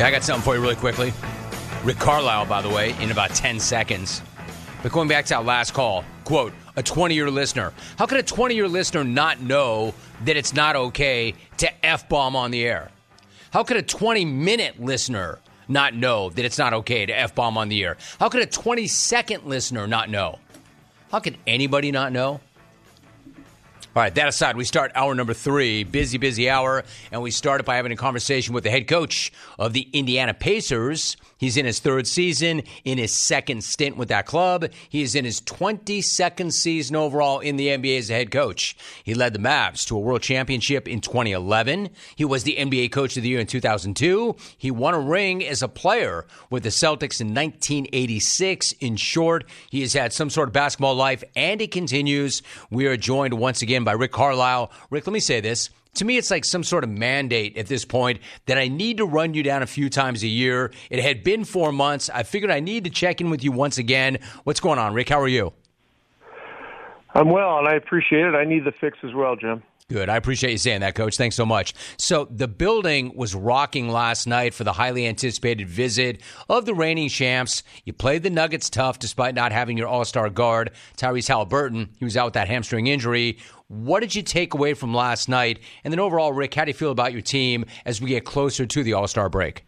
[0.00, 1.12] I got something for you really quickly.
[1.84, 4.22] Rick Carlisle, by the way, in about 10 seconds.
[4.82, 7.72] But going back to our last call, quote, a 20 year listener.
[7.98, 9.92] How could a 20 year listener not know
[10.24, 12.90] that it's not okay to F bomb on the air?
[13.50, 17.58] How could a 20 minute listener not know that it's not okay to F bomb
[17.58, 17.96] on the air?
[18.20, 20.38] How could a 20 second listener not know?
[21.10, 22.40] How could anybody not know?
[23.98, 27.64] All right, that aside, we start hour number three, busy, busy hour, and we start
[27.64, 31.16] by having a conversation with the head coach of the Indiana Pacers.
[31.38, 34.66] He's in his third season, in his second stint with that club.
[34.88, 38.76] He is in his 22nd season overall in the NBA as a head coach.
[39.04, 41.90] He led the Mavs to a world championship in 2011.
[42.16, 44.34] He was the NBA coach of the year in 2002.
[44.56, 48.72] He won a ring as a player with the Celtics in 1986.
[48.80, 52.42] In short, he has had some sort of basketball life, and he continues.
[52.70, 54.72] We are joined once again by Rick Carlisle.
[54.90, 55.70] Rick, let me say this.
[55.98, 59.04] To me, it's like some sort of mandate at this point that I need to
[59.04, 60.70] run you down a few times a year.
[60.90, 62.08] It had been four months.
[62.08, 64.18] I figured I need to check in with you once again.
[64.44, 65.08] What's going on, Rick?
[65.08, 65.52] How are you?
[67.16, 68.36] I'm well, and I appreciate it.
[68.36, 69.64] I need the fix as well, Jim.
[69.90, 70.10] Good.
[70.10, 71.16] I appreciate you saying that, Coach.
[71.16, 71.72] Thanks so much.
[71.96, 76.20] So, the building was rocking last night for the highly anticipated visit
[76.50, 77.62] of the reigning champs.
[77.86, 81.88] You played the Nuggets tough despite not having your all star guard, Tyrese Halliburton.
[81.98, 83.38] He was out with that hamstring injury.
[83.68, 85.60] What did you take away from last night?
[85.84, 88.66] And then, overall, Rick, how do you feel about your team as we get closer
[88.66, 89.64] to the all star break?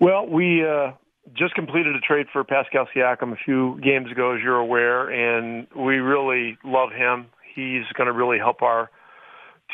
[0.00, 0.90] Well, we uh,
[1.32, 5.68] just completed a trade for Pascal Siakam a few games ago, as you're aware, and
[5.76, 8.90] we really love him he's going to really help our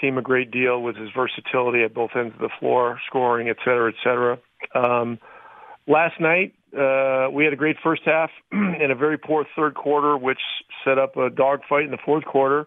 [0.01, 3.57] team a great deal with his versatility at both ends of the floor, scoring, et
[3.65, 4.39] cetera, et cetera.
[4.75, 5.19] Um,
[5.87, 10.17] last night, uh, we had a great first half and a very poor third quarter,
[10.17, 10.41] which
[10.85, 12.67] set up a dogfight in the fourth quarter.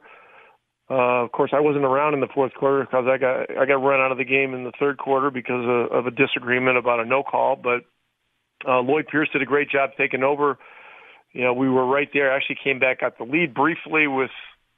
[0.90, 3.76] Uh, of course, I wasn't around in the fourth quarter because I got I got
[3.76, 7.00] run out of the game in the third quarter because of, of a disagreement about
[7.00, 7.56] a no call.
[7.56, 7.86] But
[8.68, 10.58] uh, Lloyd Pierce did a great job taking over.
[11.32, 12.36] You know, we were right there.
[12.36, 14.30] Actually, came back, got the lead briefly with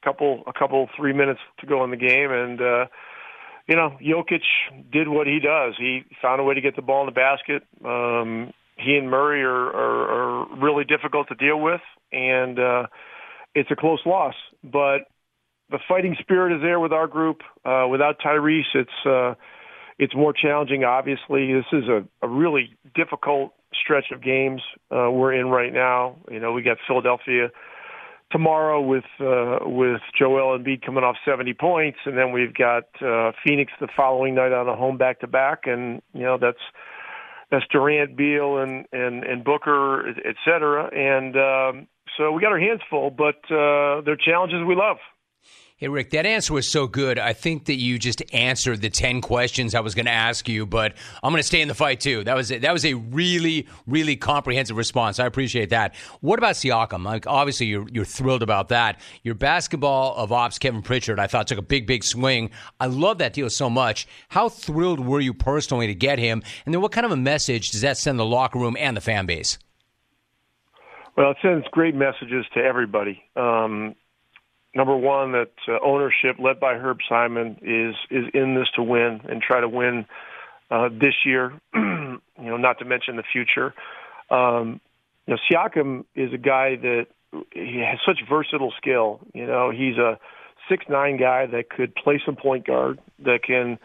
[0.06, 2.86] couple a couple three minutes to go in the game, and uh,
[3.66, 4.42] you know Jokic
[4.92, 5.74] did what he does.
[5.78, 7.62] He found a way to get the ball in the basket.
[7.84, 11.80] Um, he and Murray are, are, are really difficult to deal with,
[12.12, 12.86] and uh,
[13.54, 14.34] it's a close loss.
[14.62, 15.08] But
[15.70, 17.40] the fighting spirit is there with our group.
[17.64, 19.34] Uh, without Tyrese, it's uh,
[19.98, 20.84] it's more challenging.
[20.84, 26.16] Obviously, this is a, a really difficult stretch of games uh, we're in right now.
[26.30, 27.50] You know, we got Philadelphia
[28.30, 33.32] tomorrow with uh, with Joel Embiid coming off 70 points, and then we've got uh,
[33.44, 36.58] Phoenix the following night on a home back to back, and you know that's
[37.50, 42.58] that's Durant, Beal, and and and Booker, et cetera, and um, so we got our
[42.58, 44.96] hands full, but uh, they're challenges we love.
[45.78, 47.18] Hey, Rick, that answer was so good.
[47.18, 50.64] I think that you just answered the 10 questions I was going to ask you,
[50.64, 52.24] but I'm going to stay in the fight too.
[52.24, 55.20] That was a, that was a really, really comprehensive response.
[55.20, 55.94] I appreciate that.
[56.22, 57.04] What about Siakam?
[57.04, 59.02] Like, obviously, you're, you're thrilled about that.
[59.22, 62.52] Your basketball of ops, Kevin Pritchard, I thought took a big, big swing.
[62.80, 64.08] I love that deal so much.
[64.30, 66.42] How thrilled were you personally to get him?
[66.64, 69.02] And then what kind of a message does that send the locker room and the
[69.02, 69.58] fan base?
[71.18, 73.22] Well, it sends great messages to everybody.
[73.36, 73.94] Um,
[74.76, 79.22] number one, that uh, ownership led by Herb Simon is is in this to win
[79.28, 80.06] and try to win
[80.70, 81.52] uh, this year.
[81.74, 83.74] you know, not to mention the future.
[84.30, 84.80] Um,
[85.26, 87.06] you know, Siakam is a guy that
[87.52, 89.20] he has such versatile skill.
[89.34, 90.18] You know, he's a
[90.68, 93.78] six nine guy that could play some point guard that can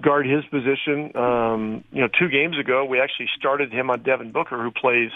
[0.00, 1.16] guard his position.
[1.16, 5.10] Um, you know, two games ago we actually started him on Devin Booker, who plays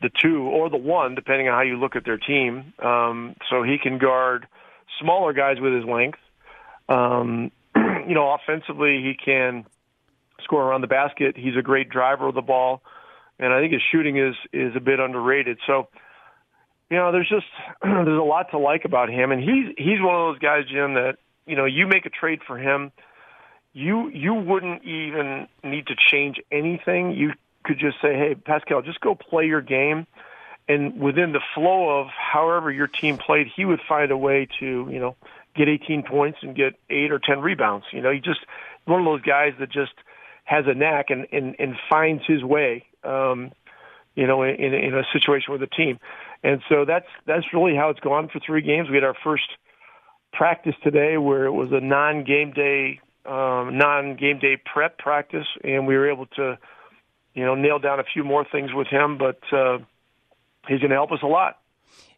[0.00, 2.72] the two or the one, depending on how you look at their team.
[2.78, 4.46] Um, so he can guard
[5.00, 6.18] smaller guys with his length.
[6.88, 9.66] Um, you know, offensively, he can
[10.44, 11.36] score around the basket.
[11.36, 12.82] He's a great driver of the ball,
[13.38, 15.58] and I think his shooting is is a bit underrated.
[15.66, 15.88] So,
[16.90, 17.46] you know, there's just
[17.82, 20.94] there's a lot to like about him, and he's he's one of those guys, Jim,
[20.94, 21.16] that
[21.46, 22.92] you know you make a trade for him.
[23.72, 27.12] You you wouldn't even need to change anything.
[27.12, 27.32] You
[27.64, 30.06] could just say, "Hey, Pascal, just go play your game."
[30.68, 34.66] And within the flow of however your team played, he would find a way to,
[34.90, 35.16] you know,
[35.56, 37.86] get 18 points and get eight or 10 rebounds.
[37.90, 38.40] You know, he just
[38.84, 39.92] one of those guys that just
[40.44, 42.84] has a knack and and, and finds his way.
[43.04, 43.52] Um,
[44.14, 46.00] you know, in, in a situation with a team,
[46.42, 48.88] and so that's that's really how it's gone for three games.
[48.88, 49.48] We had our first
[50.32, 55.96] practice today where it was a non-game day, um, non-game day prep practice, and we
[55.96, 56.58] were able to
[57.38, 59.78] you know, nail down a few more things with him, but uh,
[60.66, 61.60] he's going to help us a lot.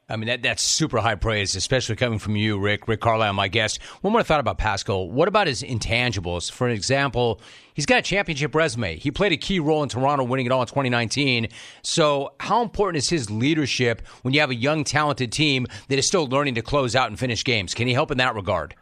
[0.09, 2.89] I mean, that, that's super high praise, especially coming from you, Rick.
[2.89, 3.83] Rick Carlisle, my guest.
[4.01, 5.11] One more thought about Pascal.
[5.11, 6.51] What about his intangibles?
[6.51, 7.43] For example,
[7.75, 8.97] he's got a championship resume.
[8.97, 11.49] He played a key role in Toronto winning it all in 2019.
[11.83, 16.07] So, how important is his leadership when you have a young, talented team that is
[16.07, 17.75] still learning to close out and finish games?
[17.75, 18.75] Can he help in that regard?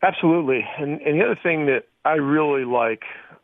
[0.00, 0.64] Absolutely.
[0.78, 3.02] And, and the other thing that I really like,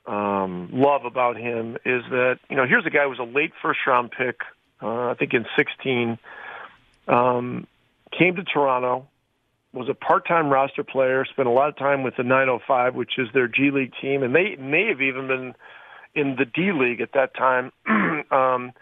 [0.08, 3.52] um, love about him is that, you know, here's a guy who was a late
[3.62, 4.40] first round pick
[4.82, 6.18] uh, I think in 16.
[7.08, 7.66] Um,
[8.16, 9.06] came to Toronto,
[9.72, 13.28] was a part-time roster player, spent a lot of time with the 905, which is
[13.34, 15.54] their G League team, and they may have even been
[16.14, 17.72] in the D League at that time.
[18.30, 18.72] um,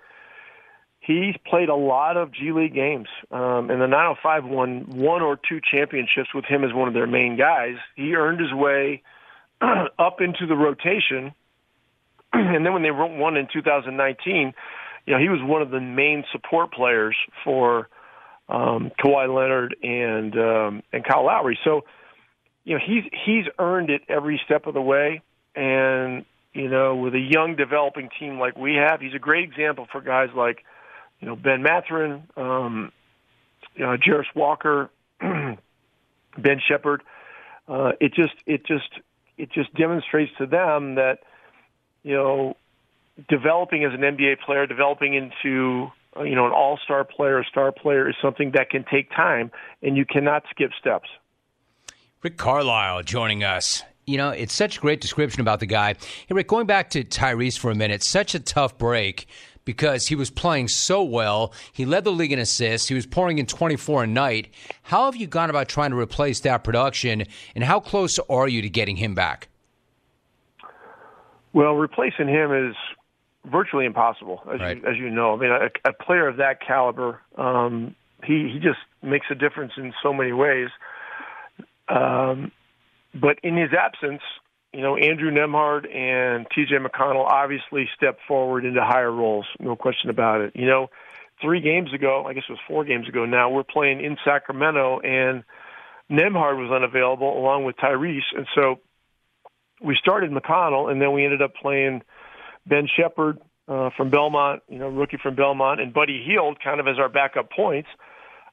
[1.01, 5.39] he played a lot of G League games, um, and the 905 won one or
[5.49, 7.77] two championships with him as one of their main guys.
[7.95, 9.03] He earned his way
[9.99, 11.33] up into the rotation,
[12.33, 14.55] and then when they won in 2019
[15.07, 17.89] you know, he was one of the main support players for
[18.49, 21.59] um, Kawhi Leonard and um, and Kyle Lowry.
[21.65, 21.85] So,
[22.65, 25.23] you know, he's he's earned it every step of the way.
[25.55, 29.87] And you know, with a young developing team like we have, he's a great example
[29.91, 30.65] for guys like
[31.21, 32.93] you know Ben Mathurin, um,
[33.77, 35.59] you know, Jarace Walker, Ben
[36.69, 37.03] Sheppard.
[37.69, 38.89] Uh, it just it just
[39.39, 41.19] it just demonstrates to them that
[42.03, 42.57] you know
[43.29, 47.73] developing as an NBA player, developing into uh, you know an all-star player, a star
[47.73, 49.51] player is something that can take time,
[49.83, 51.09] and you cannot skip steps.
[52.23, 53.83] Rick Carlisle joining us.
[54.07, 55.95] You know, it's such a great description about the guy.
[56.29, 59.27] Hey, Rick, going back to Tyrese for a minute, such a tough break
[59.67, 61.53] because he was playing so well.
[61.73, 62.89] He led the league in assists.
[62.89, 64.49] He was pouring in 24 a night.
[64.85, 67.25] How have you gone about trying to replace that production,
[67.55, 69.49] and how close are you to getting him back?
[71.53, 72.77] Well, replacing him is
[73.45, 74.77] virtually impossible, as right.
[74.79, 75.35] you as you know.
[75.35, 79.73] I mean, a, a player of that caliber, um, he he just makes a difference
[79.77, 80.69] in so many ways.
[81.89, 82.53] Um,
[83.15, 84.23] but in his absence,
[84.77, 86.77] you know, Andrew Nembhard and T.J.
[86.77, 90.53] McConnell obviously stepped forward into higher roles, no question about it.
[90.55, 90.91] You know,
[91.41, 95.01] three games ago, I guess it was four games ago now, we're playing in Sacramento,
[95.01, 95.45] and
[96.11, 98.81] Nembhard was unavailable along with Tyrese, and so
[99.81, 102.03] we started McConnell, and then we ended up playing
[102.67, 103.39] Ben Sheppard
[103.69, 107.09] uh, from Belmont, you know, rookie from Belmont, and Buddy Hield kind of as our
[107.09, 107.89] backup points.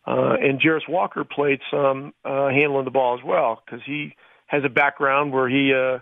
[0.08, 4.16] Uh, and Jarace Walker played some uh, handling the ball as well because he
[4.48, 6.00] has a background where he uh,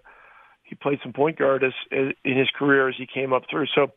[0.71, 3.65] he played some point guard as, as in his career as he came up through.
[3.75, 3.91] So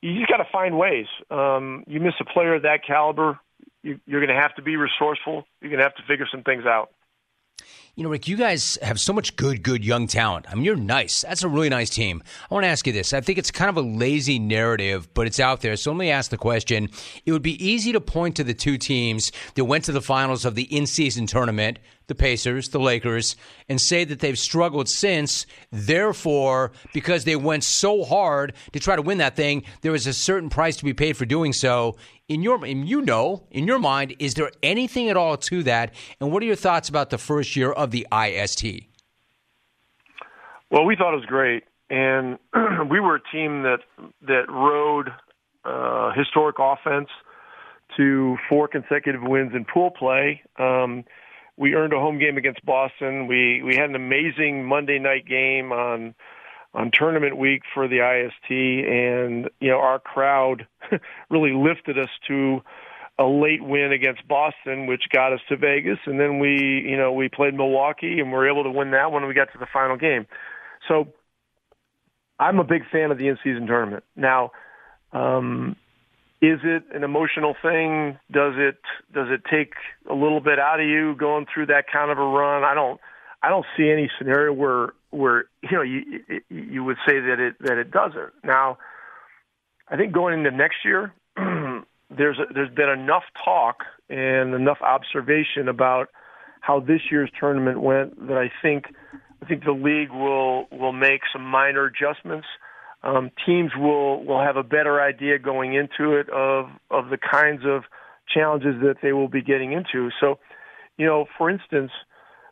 [0.00, 1.06] you just got to find ways.
[1.30, 3.38] Um, you miss a player of that caliber,
[3.82, 5.44] you, you're going to have to be resourceful.
[5.60, 6.90] You're going to have to figure some things out.
[7.96, 10.46] You know, Rick, you guys have so much good, good young talent.
[10.50, 11.20] I mean, you're nice.
[11.20, 12.22] That's a really nice team.
[12.50, 13.12] I want to ask you this.
[13.12, 15.76] I think it's kind of a lazy narrative, but it's out there.
[15.76, 16.88] So let me ask the question.
[17.26, 20.46] It would be easy to point to the two teams that went to the finals
[20.46, 21.78] of the in season tournament
[22.10, 23.36] the Pacers, the Lakers,
[23.68, 25.46] and say that they've struggled since.
[25.70, 30.12] Therefore, because they went so hard to try to win that thing, there was a
[30.12, 31.96] certain price to be paid for doing so.
[32.28, 35.94] In your, and you know, in your mind, is there anything at all to that?
[36.20, 38.64] And what are your thoughts about the first year of the IST?
[40.70, 42.38] Well, we thought it was great, and
[42.90, 43.80] we were a team that
[44.22, 45.08] that rode
[45.64, 47.08] uh, historic offense
[47.96, 50.42] to four consecutive wins in pool play.
[50.58, 51.04] Um,
[51.60, 53.26] we earned a home game against Boston.
[53.26, 56.14] We we had an amazing Monday night game on
[56.72, 60.66] on tournament week for the IST, and you know our crowd
[61.30, 62.62] really lifted us to
[63.18, 67.12] a late win against Boston, which got us to Vegas, and then we you know
[67.12, 69.28] we played Milwaukee and we were able to win that one.
[69.28, 70.26] We got to the final game,
[70.88, 71.08] so
[72.38, 74.02] I'm a big fan of the in-season tournament.
[74.16, 74.52] Now,
[75.12, 75.76] um,
[76.42, 78.18] is it an emotional thing?
[78.30, 78.78] Does it
[79.12, 79.74] does it take
[80.08, 82.64] a little bit out of you going through that kind of a run?
[82.64, 83.00] I don't
[83.42, 87.56] I don't see any scenario where where you know you you would say that it
[87.60, 88.32] that it doesn't.
[88.42, 88.78] Now,
[89.88, 95.68] I think going into next year, there's a, there's been enough talk and enough observation
[95.68, 96.08] about
[96.60, 98.86] how this year's tournament went that I think
[99.42, 102.46] I think the league will will make some minor adjustments
[103.02, 107.62] um, teams will will have a better idea going into it of of the kinds
[107.64, 107.84] of
[108.32, 110.10] challenges that they will be getting into.
[110.20, 110.38] So,
[110.96, 111.90] you know, for instance,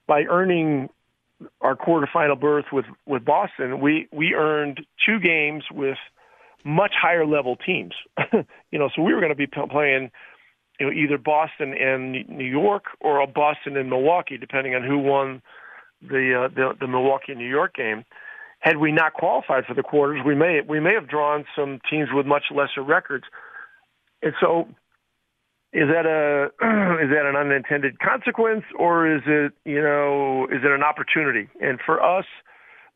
[0.07, 0.88] by earning
[1.61, 5.99] our quarterfinal berth with with Boston, we we earned two games with
[6.64, 7.95] much higher level teams.
[8.71, 10.11] you know, so we were going to be playing
[10.81, 15.43] you know either Boston and New York or Boston and Milwaukee, depending on who won
[16.00, 18.05] the uh, the, the Milwaukee New York game
[18.61, 22.09] had we not qualified for the quarters, we may we may have drawn some teams
[22.12, 23.25] with much lesser records.
[24.23, 24.69] And so,
[25.73, 26.47] is that a
[27.03, 31.49] is that an unintended consequence or is it you know is it an opportunity?
[31.61, 32.27] And for us,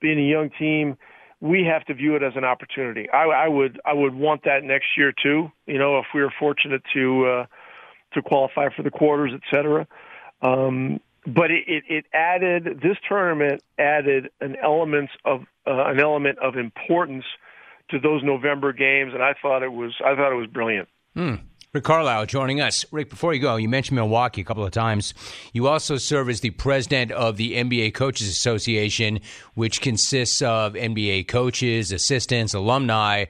[0.01, 0.97] being a young team,
[1.41, 3.09] we have to view it as an opportunity.
[3.11, 5.51] I, I would I would want that next year too.
[5.67, 7.47] You know, if we were fortunate to uh,
[8.15, 9.87] to qualify for the quarters, et cetera.
[10.43, 16.39] Um, but it, it, it added this tournament added an element of uh, an element
[16.39, 17.25] of importance
[17.91, 20.89] to those November games, and I thought it was I thought it was brilliant.
[21.15, 21.35] Hmm.
[21.73, 22.85] Rick Carlisle joining us.
[22.93, 25.15] Rick, before you go, you mentioned Milwaukee a couple of times.
[25.55, 29.21] You also serve as the president of the NBA Coaches Association,
[29.55, 33.25] which consists of NBA coaches, assistants, alumni.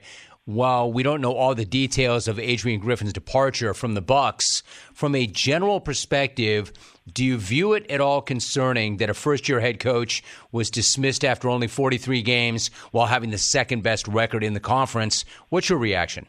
[0.45, 4.61] While we don't know all the details of Adrian Griffin's departure from the Bucks,
[4.93, 6.73] from a general perspective,
[7.11, 10.21] do you view it at all concerning that a first-year head coach
[10.51, 15.23] was dismissed after only 43 games while having the second best record in the conference?
[15.47, 16.25] What's your reaction?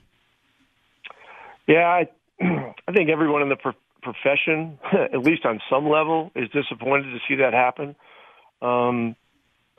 [1.66, 2.08] Yeah, I,
[2.40, 7.18] I think everyone in the pro- profession, at least on some level, is disappointed to
[7.26, 7.96] see that happen.
[8.62, 9.16] Um,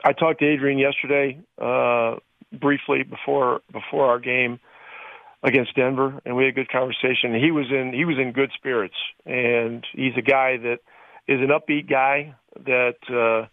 [0.04, 2.16] I talked to Adrian yesterday uh,
[2.52, 4.60] briefly before before our game
[5.42, 7.34] against Denver, and we had a good conversation.
[7.34, 10.78] He was in he was in good spirits, and he's a guy that
[11.28, 12.34] is an upbeat guy
[12.64, 13.46] that uh,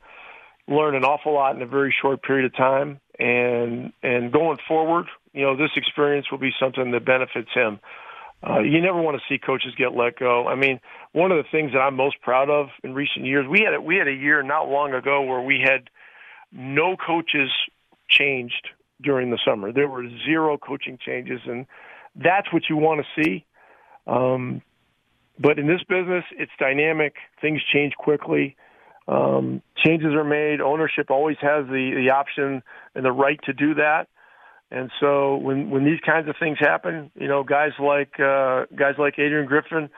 [0.71, 2.99] learned an awful lot in a very short period of time.
[3.19, 7.79] And and going forward, you know, this experience will be something that benefits him.
[8.45, 10.47] Uh, you never want to see coaches get let go.
[10.47, 10.81] I mean,
[11.13, 13.81] one of the things that I'm most proud of in recent years, we had a,
[13.81, 15.89] we had a year not long ago where we had
[16.51, 17.51] no coaches
[18.09, 18.67] changed
[19.01, 19.71] during the summer.
[19.71, 21.65] There were zero coaching changes, and
[22.15, 23.45] that's what you want to see.
[24.07, 24.61] Um,
[25.39, 27.15] but in this business, it's dynamic.
[27.41, 28.55] Things change quickly.
[29.07, 30.61] Um, changes are made.
[30.61, 32.63] Ownership always has the, the option
[32.95, 34.07] and the right to do that.
[34.71, 38.95] And so when when these kinds of things happen, you know, guys like uh, guys
[38.97, 39.89] like Adrian Griffin,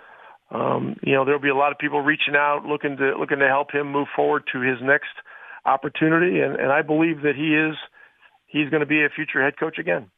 [0.52, 3.48] um, you know, there'll be a lot of people reaching out, looking to looking to
[3.48, 5.16] help him move forward to his next
[5.66, 6.42] opportunity.
[6.42, 7.78] And, and I believe that he is
[8.56, 10.10] he's going to be a future head coach again.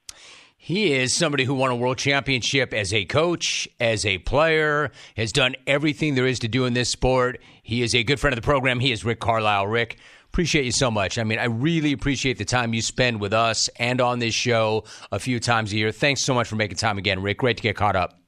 [0.60, 5.32] He is somebody who won a world championship as a coach, as a player, has
[5.32, 7.40] done everything there is to do in this sport.
[7.64, 8.80] He is a good friend of the program.
[8.80, 9.68] He is Rick Carlisle.
[9.68, 11.18] Rick, appreciate you so much.
[11.18, 14.84] I mean, I really appreciate the time you spend with us and on this show
[15.12, 15.92] a few times a year.
[15.92, 17.38] Thanks so much for making time again, Rick.
[17.38, 18.20] Great to get caught up.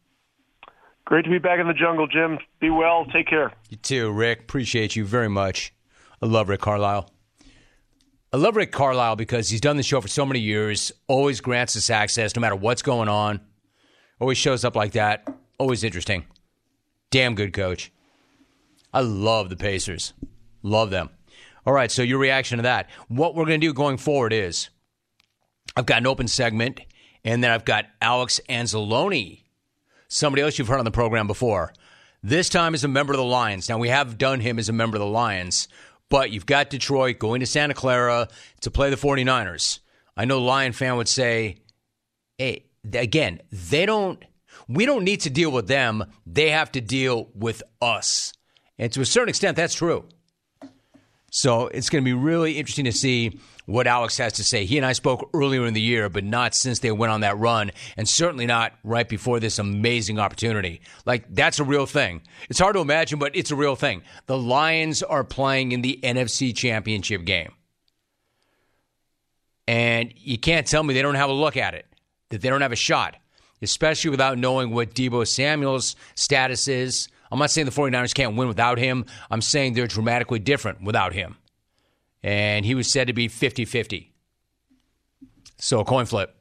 [1.06, 2.38] Great to be back in the jungle, Jim.
[2.60, 3.06] Be well.
[3.12, 3.52] Take care.
[3.70, 4.42] You too, Rick.
[4.42, 5.74] Appreciate you very much.
[6.22, 7.10] I love Rick Carlisle.
[8.32, 11.76] I love Rick Carlisle because he's done the show for so many years, always grants
[11.76, 13.40] us access no matter what's going on,
[14.20, 16.26] always shows up like that, always interesting.
[17.10, 17.92] Damn good coach.
[18.94, 20.14] I love the Pacers.
[20.62, 21.10] Love them.
[21.66, 22.90] All right, so your reaction to that.
[23.08, 24.70] What we're going to do going forward is
[25.76, 26.82] I've got an open segment,
[27.24, 29.42] and then I've got Alex Anzalone,
[30.08, 31.74] somebody else you've heard on the program before.
[32.22, 33.70] This time is a member of the Lions.
[33.70, 35.68] Now, we have done him as a member of the Lions.
[36.10, 38.28] But you've got Detroit going to Santa Clara
[38.62, 39.80] to play the 49ers.
[40.18, 41.60] I know Lion fan would say,
[42.38, 44.24] hey, again, they don't,
[44.68, 46.06] we don't need to deal with them.
[46.26, 48.34] They have to deal with us.
[48.78, 50.08] And to a certain extent, that's true.
[51.32, 54.66] So it's going to be really interesting to see what Alex has to say.
[54.66, 57.38] He and I spoke earlier in the year, but not since they went on that
[57.38, 60.82] run, and certainly not right before this amazing opportunity.
[61.06, 62.24] Like, that's a real thing.
[62.50, 64.02] It's hard to imagine, but it's a real thing.
[64.26, 67.52] The Lions are playing in the NFC Championship game.
[69.68, 71.86] And you can't tell me they don't have a look at it,
[72.30, 73.18] that they don't have a shot,
[73.62, 77.08] especially without knowing what Deebo Samuel's status is.
[77.32, 79.06] I'm not saying the 49ers can't win without him.
[79.30, 81.38] I'm saying they're dramatically different without him
[82.24, 84.14] and he was said to be 50 50.
[85.58, 86.36] So a coin flip.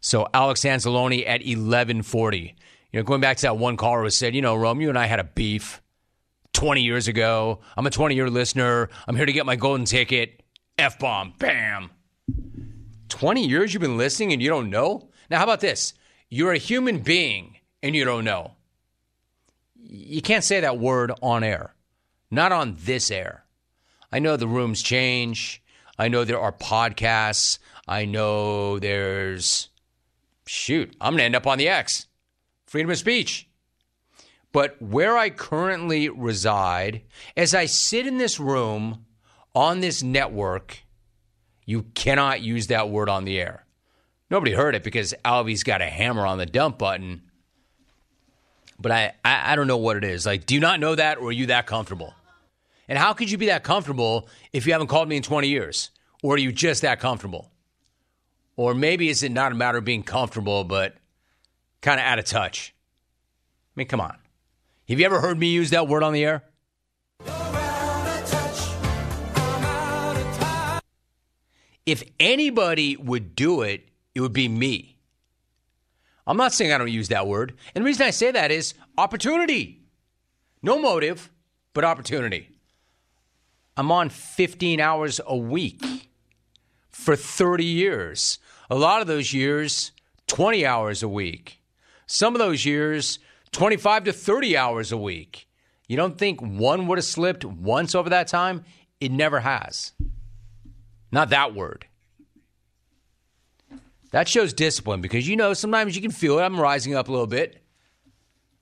[0.00, 2.56] So Alex Anzalone at 1140.
[2.92, 4.98] You know, going back to that one caller who said, you know, Rome, you and
[4.98, 5.82] I had a beef
[6.52, 7.60] 20 years ago.
[7.76, 8.88] I'm a 20 year listener.
[9.06, 10.42] I'm here to get my golden ticket.
[10.78, 11.34] F bomb.
[11.38, 11.90] Bam.
[13.08, 15.08] 20 years you've been listening and you don't know?
[15.30, 15.94] Now, how about this?
[16.28, 18.55] You're a human being and you don't know.
[19.88, 21.74] You can't say that word on air,
[22.30, 23.44] not on this air.
[24.10, 25.62] I know the rooms change.
[25.98, 27.58] I know there are podcasts.
[27.86, 29.68] I know there's,
[30.46, 32.06] shoot, I'm going to end up on the X,
[32.66, 33.48] freedom of speech.
[34.52, 37.02] But where I currently reside,
[37.36, 39.04] as I sit in this room
[39.54, 40.82] on this network,
[41.64, 43.66] you cannot use that word on the air.
[44.30, 47.25] Nobody heard it because Alvy's got a hammer on the dump button.
[48.78, 50.26] But I, I, I don't know what it is.
[50.26, 52.14] Like, do you not know that or are you that comfortable?
[52.88, 55.90] And how could you be that comfortable if you haven't called me in 20 years?
[56.22, 57.50] Or are you just that comfortable?
[58.56, 60.96] Or maybe is it not a matter of being comfortable, but
[61.80, 62.74] kind of out of touch?
[63.76, 64.16] I mean, come on.
[64.88, 66.44] Have you ever heard me use that word on the air?
[71.84, 74.95] If anybody would do it, it would be me.
[76.26, 77.54] I'm not saying I don't use that word.
[77.74, 79.82] And the reason I say that is opportunity.
[80.62, 81.30] No motive,
[81.72, 82.50] but opportunity.
[83.76, 86.10] I'm on 15 hours a week
[86.90, 88.38] for 30 years.
[88.70, 89.92] A lot of those years,
[90.26, 91.60] 20 hours a week.
[92.06, 93.18] Some of those years,
[93.52, 95.48] 25 to 30 hours a week.
[95.88, 98.64] You don't think one would have slipped once over that time?
[99.00, 99.92] It never has.
[101.12, 101.86] Not that word.
[104.12, 106.42] That shows discipline because you know sometimes you can feel it.
[106.42, 107.62] I'm rising up a little bit.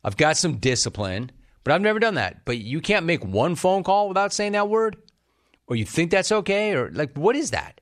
[0.03, 1.31] I've got some discipline,
[1.63, 2.45] but I've never done that.
[2.45, 4.97] But you can't make one phone call without saying that word?
[5.67, 6.73] Or you think that's okay?
[6.75, 7.81] Or like, what is that?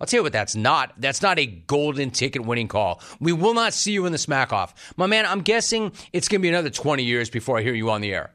[0.00, 0.92] I'll tell you what that's not.
[0.96, 3.02] That's not a golden ticket winning call.
[3.20, 4.94] We will not see you in the smack off.
[4.96, 7.90] My man, I'm guessing it's going to be another 20 years before I hear you
[7.90, 8.30] on the air,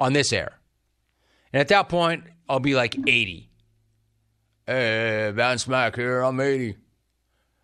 [0.00, 0.58] on this air.
[1.52, 3.48] And at that point, I'll be like 80.
[4.66, 6.20] Hey, bounce Smack here.
[6.20, 6.76] I'm 80.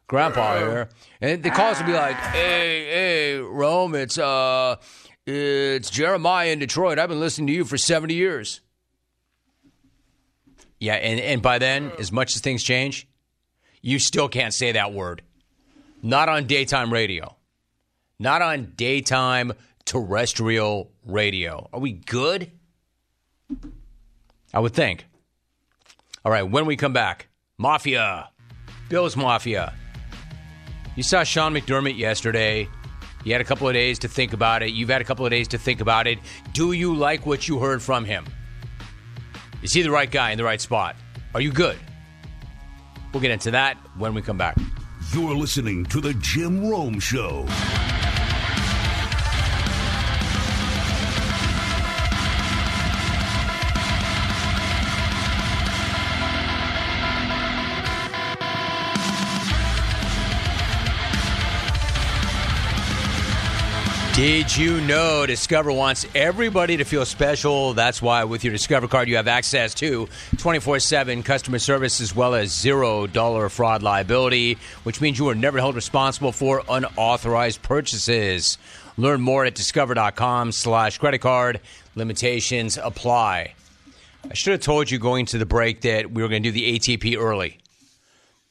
[0.06, 0.88] Grandpa here.
[1.20, 4.76] And the calls will be like, hey, hey, Rome, it's, uh,
[5.26, 6.98] it's Jeremiah in Detroit.
[6.98, 8.60] I've been listening to you for 70 years.
[10.78, 13.08] Yeah, and, and by then, as much as things change,
[13.80, 15.22] you still can't say that word.
[16.02, 17.36] Not on daytime radio.
[18.18, 19.52] Not on daytime
[19.86, 21.68] terrestrial radio.
[21.72, 22.50] Are we good?
[24.52, 25.06] I would think.
[26.24, 28.28] All right, when we come back, Mafia.
[28.88, 29.72] Bills Mafia.
[30.96, 32.68] You saw Sean McDermott yesterday.
[33.24, 34.70] You had a couple of days to think about it.
[34.72, 36.18] You've had a couple of days to think about it.
[36.52, 38.26] Do you like what you heard from him?
[39.62, 40.94] Is he the right guy in the right spot?
[41.34, 41.78] Are you good?
[43.12, 44.56] We'll get into that when we come back.
[45.12, 47.46] You're listening to The Jim Rome Show.
[64.14, 67.74] Did you know Discover wants everybody to feel special?
[67.74, 72.36] That's why with your Discover card you have access to 24/7 customer service as well
[72.36, 78.56] as $0 fraud liability, which means you are never held responsible for unauthorized purchases.
[78.96, 81.60] Learn more at discover.com/slash credit card.
[81.96, 83.54] Limitations apply.
[84.30, 86.52] I should have told you going to the break that we were going to do
[86.52, 87.58] the ATP early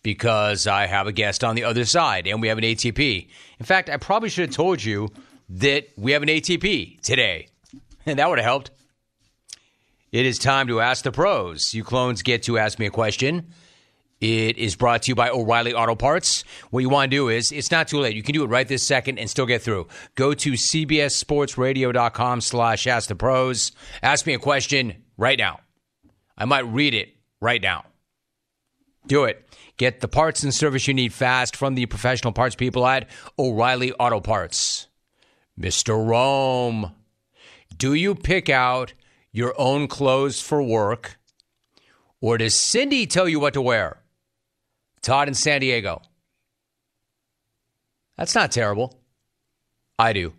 [0.03, 3.27] because I have a guest on the other side and we have an ATP.
[3.61, 5.09] In fact, I probably should have told you
[5.53, 7.47] that we have an ATP today,
[8.05, 8.71] and that would have helped.
[10.11, 11.73] It is time to ask the pros.
[11.73, 13.47] You clones get to ask me a question.
[14.21, 16.43] It is brought to you by O'Reilly Auto Parts.
[16.69, 18.15] What you want to do is, it's not too late.
[18.15, 19.87] You can do it right this second and still get through.
[20.15, 23.73] Go to cbssportsradio.com slash ask the pros.
[24.01, 25.59] Ask me a question right now.
[26.37, 27.09] I might read it
[27.41, 27.85] right now.
[29.07, 29.45] Do it.
[29.77, 33.91] Get the parts and service you need fast from the professional parts people at O'Reilly
[33.93, 34.87] Auto Parts.
[35.59, 36.05] Mr.
[36.05, 36.93] Rome,
[37.75, 38.93] do you pick out
[39.31, 41.17] your own clothes for work,
[42.21, 44.01] or does Cindy tell you what to wear?
[45.01, 46.01] Todd in San Diego.
[48.17, 48.99] That's not terrible.
[49.99, 50.33] I do.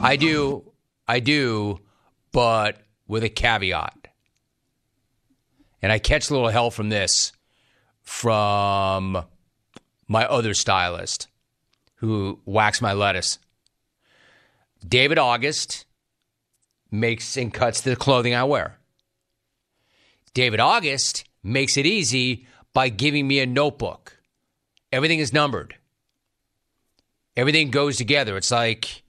[0.00, 0.72] I do.
[1.06, 1.80] I do,
[2.32, 4.08] but with a caveat.
[5.80, 7.32] And I catch a little hell from this
[8.02, 9.24] from
[10.08, 11.28] my other stylist
[11.96, 13.38] who whacks my lettuce.
[14.86, 15.86] David August
[16.90, 18.78] makes and cuts the clothing I wear.
[20.34, 24.18] David August makes it easy by giving me a notebook.
[24.92, 25.76] Everything is numbered.
[27.36, 28.36] Everything goes together.
[28.36, 29.02] It's like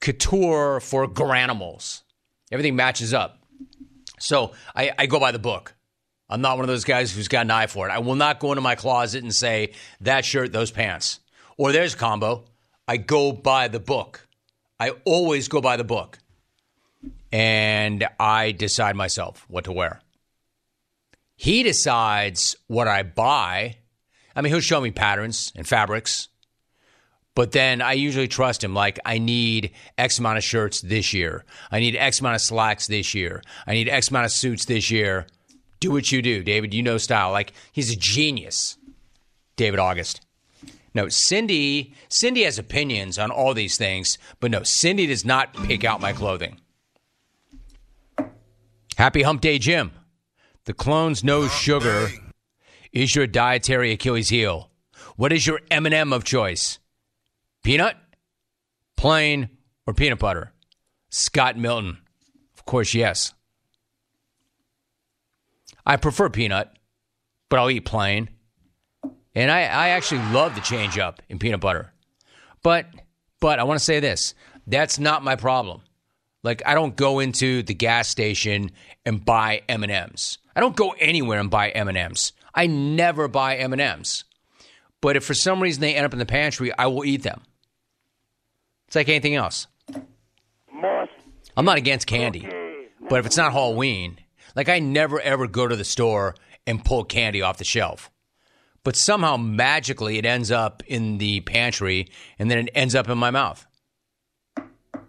[0.00, 2.02] couture for granimals.
[2.50, 3.42] Everything matches up.
[4.18, 5.74] So I, I go by the book.
[6.30, 7.92] I'm not one of those guys who's got an eye for it.
[7.92, 9.72] I will not go into my closet and say,
[10.02, 11.20] that shirt, those pants.
[11.56, 12.44] Or there's a combo.
[12.86, 14.27] I go by the book.
[14.80, 16.18] I always go by the book
[17.32, 20.00] and I decide myself what to wear.
[21.36, 23.76] He decides what I buy.
[24.34, 26.28] I mean, he'll show me patterns and fabrics,
[27.34, 28.74] but then I usually trust him.
[28.74, 31.44] Like, I need X amount of shirts this year.
[31.70, 33.42] I need X amount of slacks this year.
[33.66, 35.26] I need X amount of suits this year.
[35.80, 36.74] Do what you do, David.
[36.74, 37.30] You know style.
[37.30, 38.76] Like, he's a genius,
[39.54, 40.20] David August.
[40.94, 41.94] No, Cindy.
[42.08, 46.12] Cindy has opinions on all these things, but no, Cindy does not pick out my
[46.12, 46.60] clothing.
[48.96, 49.92] Happy Hump Day, Jim.
[50.64, 52.08] The clone's no sugar
[52.92, 54.70] is your dietary Achilles heel.
[55.16, 56.78] What is your M&M of choice?
[57.62, 57.96] Peanut,
[58.96, 59.50] plain,
[59.86, 60.52] or peanut butter?
[61.10, 61.98] Scott Milton.
[62.56, 63.34] Of course, yes.
[65.86, 66.70] I prefer peanut,
[67.48, 68.28] but I'll eat plain.
[69.38, 71.92] And I, I actually love the change up in peanut butter.
[72.64, 72.86] But
[73.38, 74.34] but I want to say this.
[74.66, 75.82] That's not my problem.
[76.42, 78.72] Like I don't go into the gas station
[79.06, 80.38] and buy M&Ms.
[80.56, 82.32] I don't go anywhere and buy M&Ms.
[82.52, 84.24] I never buy M&Ms.
[85.00, 87.42] But if for some reason they end up in the pantry, I will eat them.
[88.88, 89.68] It's like anything else.
[91.56, 92.48] I'm not against candy,
[93.08, 94.18] but if it's not Halloween,
[94.56, 96.34] like I never ever go to the store
[96.66, 98.10] and pull candy off the shelf.
[98.88, 103.18] But somehow magically it ends up in the pantry and then it ends up in
[103.18, 103.66] my mouth.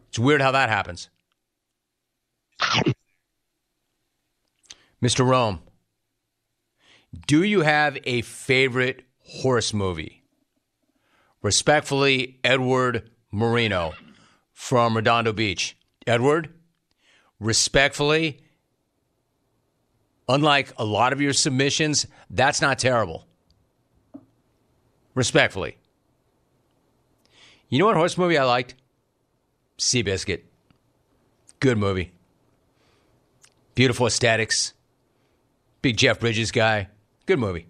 [0.10, 1.10] It's weird how that happens.
[5.02, 5.26] Mr.
[5.26, 5.62] Rome,
[7.26, 10.24] do you have a favorite horse movie?
[11.42, 13.94] Respectfully, Edward Marino
[14.52, 15.78] from Redondo Beach.
[16.06, 16.54] Edward,
[17.40, 18.42] respectfully,
[20.28, 23.26] unlike a lot of your submissions, that's not terrible.
[25.20, 25.76] Respectfully.
[27.68, 28.76] You know what horse movie I liked?
[29.78, 30.44] Seabiscuit.
[31.60, 32.14] Good movie.
[33.76, 34.74] Beautiful aesthetics.
[35.82, 36.88] Big Jeff Bridges guy.
[37.26, 37.68] Good movie.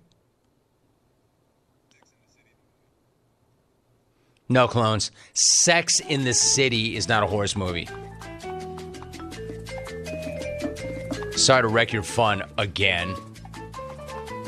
[4.47, 5.09] No clones.
[5.33, 7.87] Sex in the City is not a horse movie.
[11.35, 13.15] Sorry to wreck your fun again.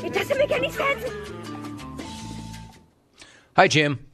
[0.04, 1.32] It doesn't make any sense.
[3.54, 4.06] Hi, Jim.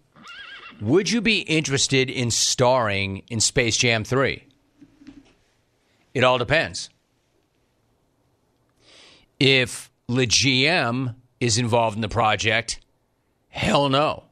[0.81, 4.43] Would you be interested in starring in Space Jam 3?
[6.13, 6.91] It all depends.
[9.39, 12.81] If the GM is involved in the project,
[13.49, 14.25] hell no.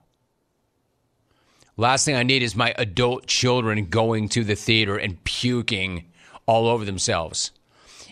[1.77, 6.07] Last thing I need is my adult children going to the theater and puking
[6.47, 7.53] all over themselves.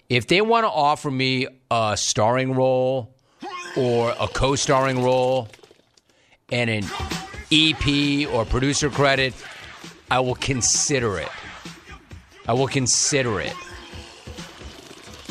[0.08, 3.16] If they want to offer me a starring role
[3.76, 5.48] or a co starring role
[6.54, 6.84] and an
[7.50, 9.34] EP or producer credit,
[10.08, 11.28] I will consider it.
[12.46, 13.52] I will consider it.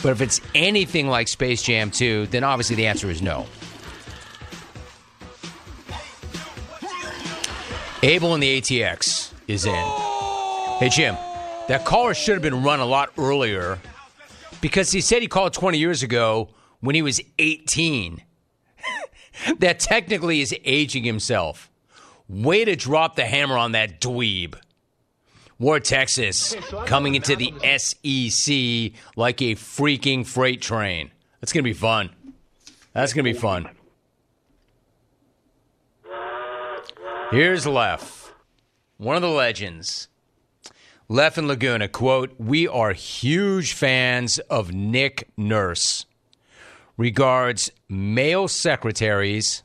[0.04, 3.46] But if it's anything like Space Jam 2, then obviously the answer is no.
[8.02, 9.74] Abel in the ATX is in.
[10.80, 11.16] Hey, Jim,
[11.70, 13.80] that caller should have been run a lot earlier
[14.60, 16.50] because he said he called 20 years ago
[16.82, 18.22] when he was 18.
[19.60, 21.70] That technically is aging himself.
[22.28, 24.56] Way to drop the hammer on that dweeb.
[25.60, 31.12] War, Texas, coming into the SEC like a freaking freight train.
[31.40, 32.10] That's going to be fun.
[32.94, 33.70] That's going to be fun.
[37.32, 38.34] Here's Lef,
[38.98, 40.08] one of the legends.
[41.10, 46.06] Lef and Laguna, quote, We are huge fans of Nick Nurse.
[46.98, 49.64] Regards male secretaries,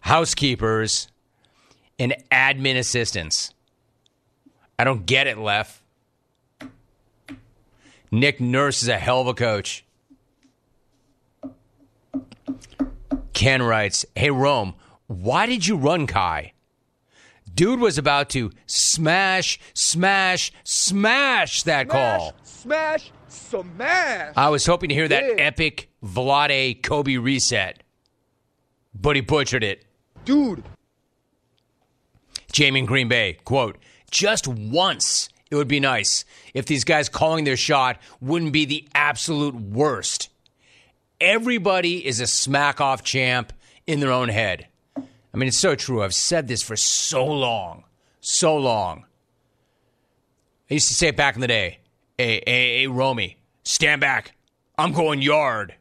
[0.00, 1.08] housekeepers,
[1.98, 3.54] and admin assistants.
[4.78, 5.82] I don't get it, Lef.
[8.10, 9.84] Nick Nurse is a hell of a coach.
[13.32, 14.74] Ken writes, Hey, Rome,
[15.06, 16.52] why did you run Kai?
[17.54, 22.34] Dude was about to smash, smash, smash that call.
[22.42, 23.64] Smash, smash.
[23.76, 24.32] Smash.
[24.36, 25.34] I was hoping to hear that Yeah.
[25.44, 27.82] epic Vlade Kobe reset,
[28.94, 29.84] but he butchered it.
[30.24, 30.64] Dude,
[32.52, 33.78] Jamie in Green Bay, quote,
[34.10, 38.88] just once it would be nice if these guys calling their shot wouldn't be the
[38.94, 40.28] absolute worst.
[41.20, 43.52] Everybody is a smack off champ
[43.86, 44.68] in their own head.
[44.96, 46.02] I mean, it's so true.
[46.02, 47.84] I've said this for so long,
[48.20, 49.04] so long.
[50.70, 51.78] I used to say it back in the day,
[52.16, 54.36] hey, hey, hey, Romy, stand back.
[54.78, 55.74] I'm going yard.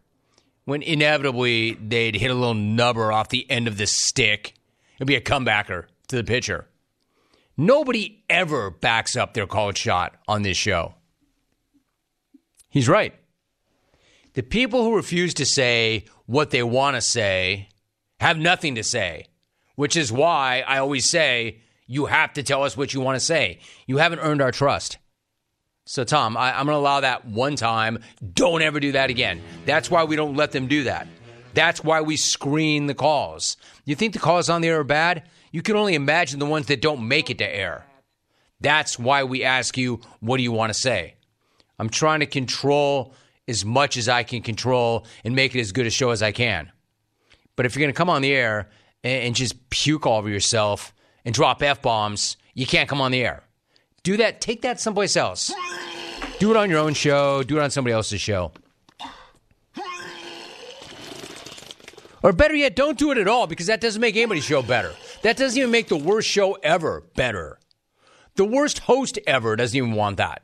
[0.69, 4.53] When inevitably they'd hit a little nubber off the end of the stick.
[4.97, 6.67] It'd be a comebacker to the pitcher.
[7.57, 10.93] Nobody ever backs up their called shot on this show.
[12.69, 13.15] He's right.
[14.35, 17.69] The people who refuse to say what they want to say
[18.19, 19.25] have nothing to say,
[19.73, 23.25] which is why I always say you have to tell us what you want to
[23.25, 23.57] say.
[23.87, 24.99] You haven't earned our trust.
[25.91, 28.03] So, Tom, I, I'm going to allow that one time.
[28.35, 29.41] Don't ever do that again.
[29.65, 31.07] That's why we don't let them do that.
[31.55, 33.57] That's why we screen the calls.
[33.85, 35.23] You think the calls on the air are bad?
[35.51, 37.87] You can only imagine the ones that don't make it to air.
[38.61, 41.15] That's why we ask you, what do you want to say?
[41.79, 43.15] I'm trying to control
[43.47, 46.31] as much as I can control and make it as good a show as I
[46.31, 46.71] can.
[47.55, 48.69] But if you're going to come on the air
[49.03, 50.93] and, and just puke all over yourself
[51.25, 53.41] and drop F bombs, you can't come on the air.
[54.03, 54.41] Do that.
[54.41, 55.53] Take that someplace else.
[56.39, 57.43] Do it on your own show.
[57.43, 58.51] Do it on somebody else's show.
[62.21, 64.93] Or better yet, don't do it at all because that doesn't make anybody's show better.
[65.21, 67.59] That doesn't even make the worst show ever better.
[68.35, 70.43] The worst host ever doesn't even want that.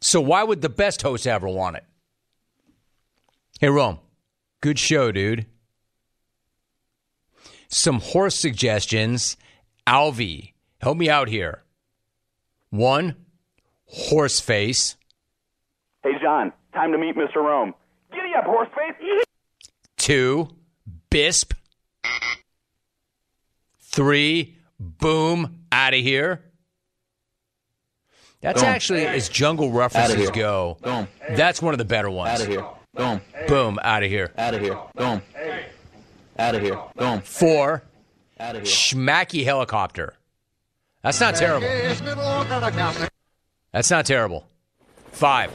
[0.00, 1.84] So why would the best host ever want it?
[3.60, 3.98] Hey, Rome,
[4.60, 5.46] good show, dude.
[7.68, 9.36] Some horse suggestions.
[9.86, 11.62] Alvy, help me out here.
[12.76, 13.16] One,
[13.86, 14.96] horse face.
[16.02, 17.36] Hey, John, time to meet Mr.
[17.36, 17.74] Rome.
[18.12, 19.22] Giddy up, horseface.
[19.96, 20.48] Two,
[21.10, 21.54] bisp.
[23.80, 26.42] Three, boom, out of here.
[28.42, 28.68] That's Boom.
[28.70, 30.30] actually, as jungle references here.
[30.30, 31.08] go, Boom.
[31.30, 32.38] that's one of the better ones.
[32.38, 32.64] Out of here.
[32.94, 33.20] Boom.
[33.48, 34.32] Boom, out of here.
[34.36, 34.78] Out of here.
[34.94, 35.22] Boom.
[36.38, 36.78] Out of here.
[36.94, 37.20] Boom.
[37.22, 37.82] Four,
[38.38, 38.70] Out of here.
[38.70, 40.15] schmacky helicopter.
[41.06, 41.68] That's not terrible.
[43.70, 44.44] That's not terrible.
[45.12, 45.52] Five,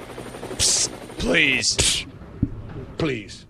[0.56, 2.06] Psst, please.
[2.98, 3.46] Please.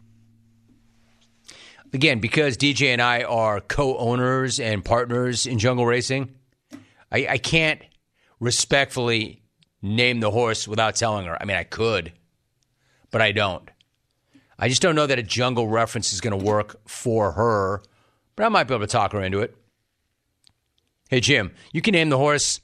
[1.94, 6.34] Again, because DJ and I are co owners and partners in jungle racing,
[7.12, 7.80] I, I can't
[8.40, 9.44] respectfully
[9.84, 11.38] name the horse without telling her.
[11.40, 12.14] I mean, I could,
[13.12, 13.70] but I don't.
[14.58, 17.84] I just don't know that a jungle reference is going to work for her,
[18.36, 19.56] but I might be able to talk her into it.
[21.12, 22.62] Hey, Jim, you can name the horse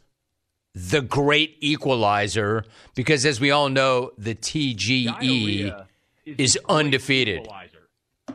[0.73, 2.63] the Great Equalizer
[2.95, 5.85] because, as we all know, the TGE
[6.25, 7.45] is undefeated.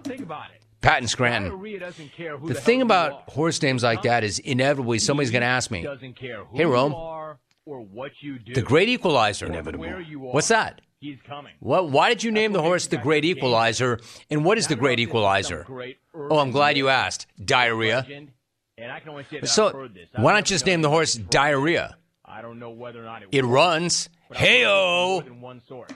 [0.05, 0.61] Think about it.
[0.83, 1.79] Patton Scranton.
[1.79, 5.41] Doesn't care who The the thing about horse names like that is inevitably somebody's going
[5.41, 6.93] to ask me, Hey, Rome.
[6.93, 8.53] you are or what you do.
[8.53, 9.47] the Great Equalizer.
[9.51, 9.63] Are.
[10.19, 10.83] What's that?
[11.01, 11.55] He's coming.
[11.61, 13.99] What, why did you name the horse the Great Equalizer?
[14.29, 15.67] And what is the Great Equalizer?
[16.15, 17.27] Oh, I'm glad you asked.
[17.43, 18.07] Diarrhea.
[18.83, 20.09] And I can only say that I've So heard this.
[20.15, 21.97] I why don't not just name the horse Diarrhea?
[22.25, 24.09] I don't know whether or not it, It runs.
[24.29, 25.11] but I've heard it Hey-o.
[25.13, 25.91] more than one source.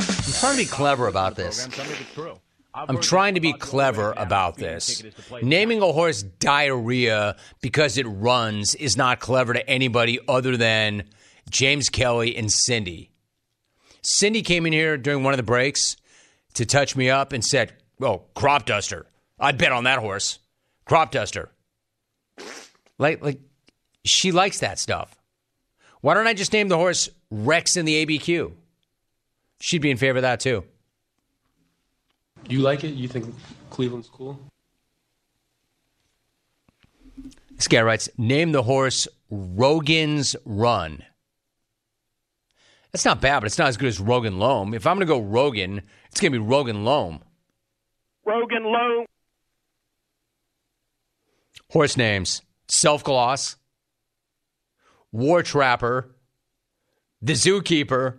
[0.00, 0.06] I'm
[0.40, 1.60] trying to be clever about this.
[1.66, 2.38] Program, tell me if it's true.
[2.74, 4.86] I've I'm trying to be clever about this.
[4.86, 9.68] ticket is to play Naming a horse diarrhea because it runs is not clever to
[9.70, 11.04] anybody other than
[11.50, 13.10] James Kelly and Cindy.
[14.00, 15.96] Cindy came in here during one of the breaks
[16.54, 19.06] to touch me up and said, "Oh, crop duster.
[19.38, 20.38] I'd bet on that horse.
[20.86, 21.50] Crop duster."
[23.02, 23.40] Like like
[24.04, 25.16] she likes that stuff.
[26.02, 28.52] Why don't I just name the horse Rex in the ABQ?
[29.58, 30.64] She'd be in favor of that too.
[32.48, 32.94] You like it?
[32.94, 33.34] You think
[33.70, 34.38] Cleveland's cool?
[37.56, 41.04] This guy writes, name the horse Rogan's Run.
[42.92, 44.74] That's not bad, but it's not as good as Rogan Loam.
[44.74, 47.20] If I'm going to go Rogan, it's going to be Rogan Loam.
[48.24, 49.06] Rogan Loam.
[51.70, 53.56] Horse names Self Gloss,
[55.10, 56.14] War Trapper,
[57.20, 58.18] The Zookeeper,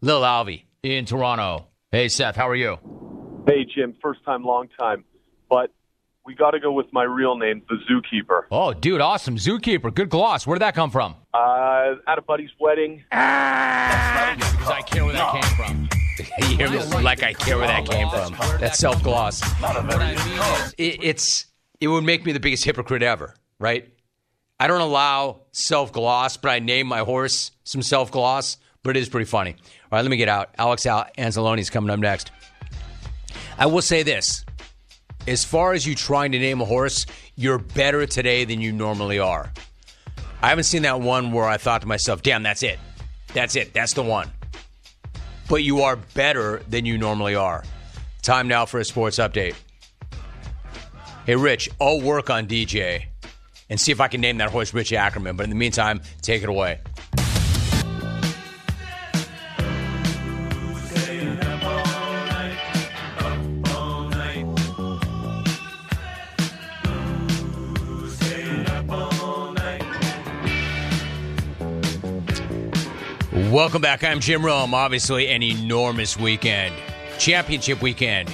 [0.00, 1.68] Lil Alvy in Toronto.
[1.90, 2.78] Hey, Seth, how are you?
[3.46, 5.04] Hey, Jim, first time, long time.
[5.50, 5.70] But
[6.24, 8.42] we got to go with my real name, the Zookeeper.
[8.50, 9.36] Oh, dude, awesome.
[9.36, 9.92] Zookeeper.
[9.92, 10.46] Good gloss.
[10.46, 11.16] Where did that come from?
[11.34, 13.04] Uh, at a buddy's wedding.
[13.10, 13.16] Because
[14.70, 15.88] I care where that came from.
[16.50, 16.78] you hear me?
[17.02, 18.34] Like I care where that came from.
[18.60, 19.42] That's self gloss.
[19.60, 21.46] What I mean is, it, it's
[21.82, 23.92] it would make me the biggest hypocrite ever, right?
[24.60, 28.56] I don't allow self gloss, but I name my horse some self gloss.
[28.84, 29.50] But it is pretty funny.
[29.50, 29.58] All
[29.90, 30.50] right, let me get out.
[30.58, 32.30] Alex Al- Anzalone is coming up next.
[33.58, 34.44] I will say this:
[35.26, 39.18] as far as you trying to name a horse, you're better today than you normally
[39.18, 39.52] are.
[40.40, 42.78] I haven't seen that one where I thought to myself, damn, that's it.
[43.34, 43.72] That's it.
[43.72, 44.30] That's the one.
[45.48, 47.64] But you are better than you normally are.
[48.22, 49.54] Time now for a sports update.
[51.24, 53.04] Hey, Rich, I'll work on DJ
[53.70, 55.36] and see if I can name that horse Rich Ackerman.
[55.36, 56.80] But in the meantime, take it away.
[73.52, 74.02] Welcome back.
[74.02, 74.74] I'm Jim Rome.
[74.74, 76.74] Obviously, an enormous weekend,
[77.18, 78.28] championship weekend,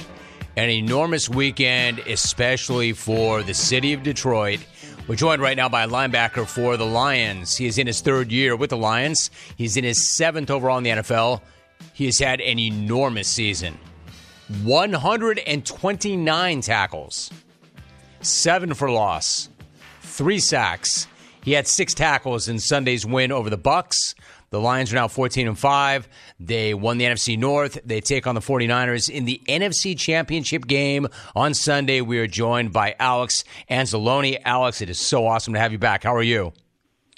[0.59, 4.59] an enormous weekend, especially for the city of Detroit.
[5.07, 7.55] We're joined right now by a linebacker for the Lions.
[7.55, 9.31] He is in his third year with the Lions.
[9.55, 11.39] He's in his seventh overall in the NFL.
[11.93, 13.79] He has had an enormous season
[14.63, 17.31] 129 tackles,
[18.19, 19.47] seven for loss,
[20.01, 21.07] three sacks.
[21.41, 24.13] He had six tackles in Sunday's win over the Bucs.
[24.51, 26.09] The Lions are now 14 and 5.
[26.39, 27.79] They won the NFC North.
[27.85, 32.01] They take on the 49ers in the NFC Championship game on Sunday.
[32.01, 34.39] We are joined by Alex Anzalone.
[34.45, 36.03] Alex, it is so awesome to have you back.
[36.03, 36.53] How are you?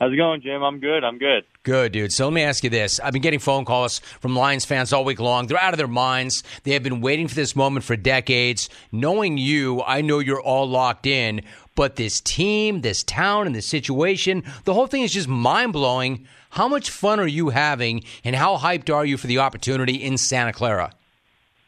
[0.02, 0.64] How's it going, Jim?
[0.64, 1.04] I'm good.
[1.04, 1.44] I'm good.
[1.62, 2.12] Good, dude.
[2.12, 3.00] So let me ask you this.
[3.00, 5.46] I've been getting phone calls from Lions fans all week long.
[5.46, 6.44] They're out of their minds.
[6.64, 8.68] They have been waiting for this moment for decades.
[8.92, 11.44] Knowing you, I know you're all locked in,
[11.76, 16.28] but this team, this town, and this situation, the whole thing is just mind blowing.
[16.52, 20.18] How much fun are you having, and how hyped are you for the opportunity in
[20.18, 20.92] Santa Clara?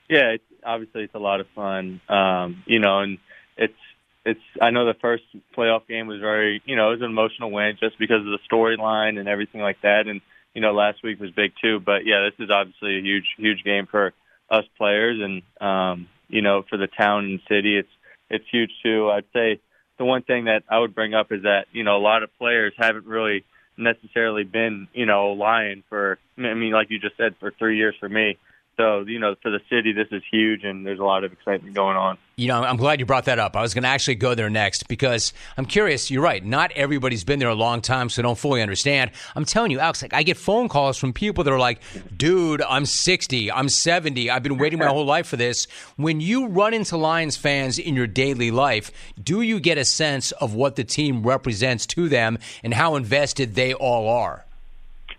[0.10, 2.02] Yeah, it's, obviously it's a lot of fun.
[2.10, 3.17] Um, you know, and
[3.58, 3.78] it's
[4.26, 5.24] it's I know the first
[5.58, 8.39] playoff game was very you know it was an emotional win just because of the
[8.52, 10.22] storyline and everything like that and
[10.54, 13.63] you know last week was big too but yeah this is obviously a huge huge
[13.63, 14.13] game for
[14.50, 17.89] us players and um you know for the town and city it's
[18.30, 19.60] it's huge too I'd say
[19.98, 22.30] the one thing that I would bring up is that you know a lot of
[22.38, 23.43] players haven't really
[23.77, 27.95] necessarily been you know Lions for I mean like you just said for 3 years
[27.99, 28.38] for me
[28.75, 31.75] so, you know, for the city, this is huge, and there's a lot of excitement
[31.75, 32.17] going on.
[32.38, 33.55] You know, I'm glad you brought that up.
[33.55, 36.09] I was going to actually go there next because I'm curious.
[36.09, 36.43] You're right.
[36.43, 39.12] Not everybody's been there a long time, so don't fully understand.
[39.36, 41.81] I'm telling you, Alex, like I get phone calls from people that are like,
[42.17, 45.67] dude, I'm 60, I'm 70, I've been waiting my whole life for this.
[45.95, 50.31] When you run into Lions fans in your daily life, do you get a sense
[50.31, 54.45] of what the team represents to them and how invested they all are?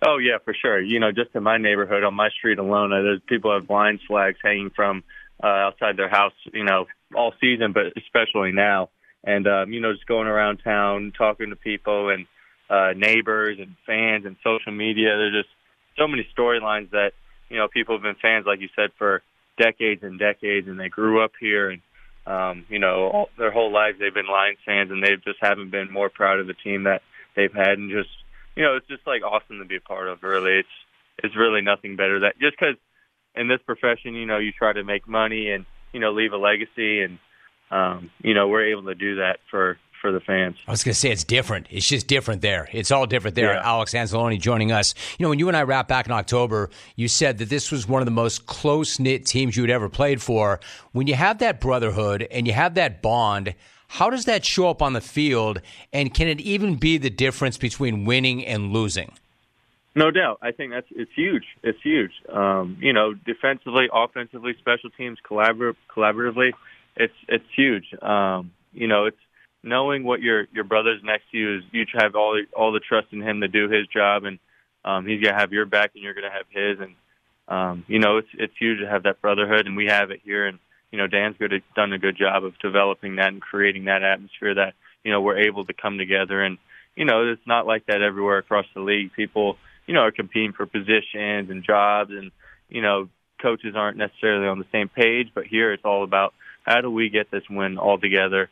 [0.06, 0.80] Oh yeah, for sure.
[0.80, 4.00] You know, just in my neighborhood, on my street alone, uh, there's people have Lions
[4.06, 5.02] flags hanging from
[5.42, 6.34] uh, outside their house.
[6.52, 8.90] You know, all season, but especially now.
[9.24, 12.26] And um, you know, just going around town, talking to people and
[12.68, 15.16] uh, neighbors and fans and social media.
[15.16, 15.54] There's just
[15.96, 17.12] so many storylines that
[17.48, 19.22] you know people have been fans, like you said, for
[19.58, 21.80] decades and decades, and they grew up here and.
[22.26, 25.70] Um, you know, all, their whole lives they've been Lions fans, and they just haven't
[25.70, 27.02] been more proud of the team that
[27.36, 28.08] they've had, and just
[28.56, 30.22] you know, it's just like awesome to be a part of.
[30.22, 30.68] Really, it's
[31.18, 32.76] it's really nothing better that just because
[33.34, 36.36] in this profession, you know, you try to make money and you know leave a
[36.36, 37.18] legacy, and
[37.70, 40.56] um, you know we're able to do that for for the fans.
[40.68, 41.66] I was going to say it's different.
[41.70, 42.68] It's just different there.
[42.72, 43.54] It's all different there.
[43.54, 43.62] Yeah.
[43.64, 44.94] Alex Anzalone joining us.
[45.18, 47.88] You know, when you and I wrapped back in October, you said that this was
[47.88, 50.60] one of the most close knit teams you had ever played for.
[50.92, 53.54] When you have that brotherhood and you have that bond,
[53.88, 55.60] how does that show up on the field?
[55.92, 59.12] And can it even be the difference between winning and losing?
[59.96, 60.38] No doubt.
[60.42, 61.44] I think that's it's huge.
[61.62, 62.10] It's huge.
[62.28, 66.52] Um, you know, defensively, offensively, special teams, collabor- collaboratively,
[66.96, 67.94] it's it's huge.
[68.02, 69.18] Um, you know, it's
[69.62, 71.64] knowing what your your brother's next to you is.
[71.70, 74.40] You have all all the trust in him to do his job, and
[74.84, 76.80] um, he's gonna have your back, and you're gonna have his.
[76.80, 76.94] And
[77.46, 80.46] um, you know, it's it's huge to have that brotherhood, and we have it here.
[80.94, 84.54] You know, Dan's good done a good job of developing that and creating that atmosphere
[84.54, 86.40] that you know we're able to come together.
[86.40, 86.56] And
[86.94, 89.12] you know, it's not like that everywhere across the league.
[89.12, 89.56] People,
[89.88, 92.30] you know, are competing for positions and jobs, and
[92.68, 93.08] you know,
[93.42, 95.30] coaches aren't necessarily on the same page.
[95.34, 98.48] But here, it's all about how do we get this win all together.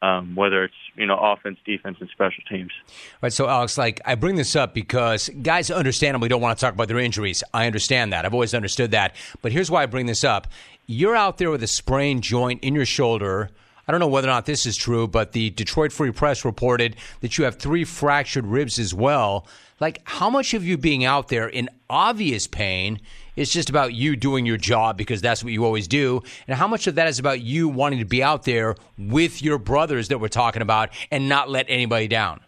[0.00, 2.72] Um, whether it's you know offense, defense, and special teams.
[3.20, 3.34] Right.
[3.34, 6.88] So, Alex, like I bring this up because guys understandably don't want to talk about
[6.88, 7.44] their injuries.
[7.52, 8.24] I understand that.
[8.24, 9.14] I've always understood that.
[9.42, 10.48] But here's why I bring this up:
[10.86, 13.50] you're out there with a sprained joint in your shoulder.
[13.86, 16.96] I don't know whether or not this is true, but the Detroit Free Press reported
[17.20, 19.46] that you have three fractured ribs as well.
[19.80, 23.00] Like, how much of you being out there in obvious pain
[23.34, 26.22] is just about you doing your job because that's what you always do?
[26.46, 29.58] And how much of that is about you wanting to be out there with your
[29.58, 32.40] brothers that we're talking about and not let anybody down?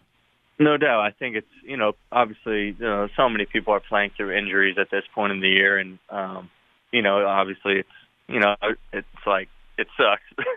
[0.57, 1.01] No doubt.
[1.01, 4.77] I think it's, you know, obviously, you know, so many people are playing through injuries
[4.77, 5.77] at this point in the year.
[5.77, 6.49] And, um,
[6.93, 7.89] you know, obviously it's,
[8.27, 8.55] you know,
[8.91, 10.47] it's like, it sucks.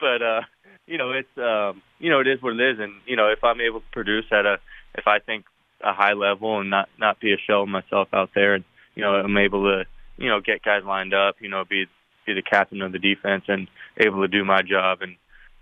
[0.00, 0.40] but, uh,
[0.86, 2.80] you know, it's, um, you know, it is what it is.
[2.80, 4.58] And, you know, if I'm able to produce at a,
[4.94, 5.44] if I think
[5.82, 8.64] a high level and not, not be a shell of myself out there and,
[8.94, 9.84] you know, I'm able to,
[10.16, 11.86] you know, get guys lined up, you know, be,
[12.26, 15.00] be the captain of the defense and able to do my job.
[15.02, 15.16] And,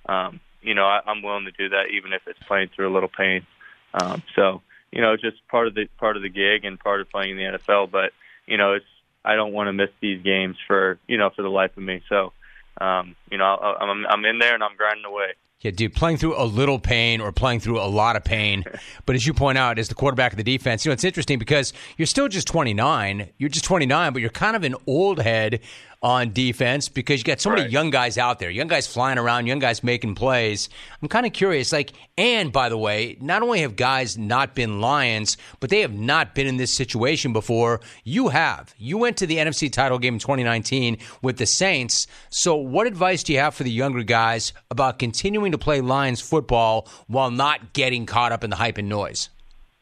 [0.06, 2.94] um, you know, I, I'm willing to do that even if it's playing through a
[2.94, 3.46] little pain.
[3.92, 7.00] Um, so, you know, it's just part of the, part of the gig and part
[7.00, 7.90] of playing in the NFL.
[7.90, 8.12] But,
[8.46, 8.86] you know, it's,
[9.24, 12.02] I don't want to miss these games for, you know, for the life of me.
[12.08, 12.32] So,
[12.80, 15.34] um, you know, I, I'm, I'm in there and I'm grinding away.
[15.60, 18.64] Yeah, dude, playing through a little pain or playing through a lot of pain.
[19.06, 21.38] But as you point out, as the quarterback of the defense, you know, it's interesting
[21.38, 23.28] because you're still just 29.
[23.36, 25.60] You're just 29, but you're kind of an old head
[26.04, 29.46] on defense because you got so many young guys out there, young guys flying around,
[29.46, 30.68] young guys making plays.
[31.00, 34.82] I'm kind of curious, like, and by the way, not only have guys not been
[34.82, 37.80] Lions, but they have not been in this situation before.
[38.04, 38.74] You have.
[38.76, 42.06] You went to the NFC title game in 2019 with the Saints.
[42.28, 46.20] So, what advice do you have for the younger guys about continuing to play Lions
[46.20, 49.30] football while not getting caught up in the hype and noise?